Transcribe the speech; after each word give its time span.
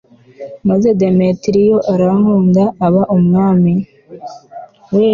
maze 0.69 0.87
demetiriyo 0.99 1.77
arakunda 1.93 2.63
aba 2.85 3.01
umwami 3.17 3.73